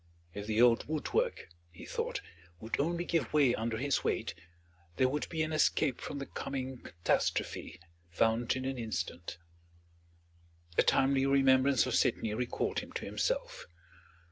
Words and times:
If 0.33 0.47
the 0.47 0.59
old 0.59 0.87
woodwork 0.87 1.47
(he 1.71 1.85
thought) 1.85 2.21
would 2.59 2.79
only 2.79 3.05
give 3.05 3.31
way 3.31 3.53
under 3.53 3.77
his 3.77 4.03
weight, 4.03 4.33
there 4.95 5.07
would 5.07 5.29
be 5.29 5.43
an 5.43 5.53
escape 5.53 6.01
from 6.01 6.17
the 6.17 6.25
coming 6.25 6.79
catastrophe, 6.79 7.79
found 8.09 8.55
in 8.55 8.65
an 8.65 8.79
instant. 8.79 9.37
A 10.75 10.81
timely 10.81 11.27
remembrance 11.27 11.85
of 11.85 11.93
Sydney 11.93 12.33
recalled 12.33 12.79
him 12.79 12.91
to 12.93 13.05
himself. 13.05 13.67